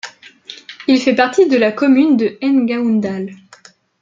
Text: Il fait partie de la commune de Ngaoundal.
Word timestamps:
Il 0.87 0.99
fait 0.99 1.13
partie 1.13 1.47
de 1.47 1.57
la 1.57 1.71
commune 1.71 2.17
de 2.17 2.35
Ngaoundal. 2.41 3.35